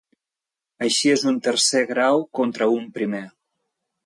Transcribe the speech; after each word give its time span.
Així 0.85 1.11
és 1.15 1.25
un 1.31 1.37
tercer 1.49 1.83
grau 1.93 2.25
contra 2.41 2.71
un 2.79 2.89
primer! 2.97 3.23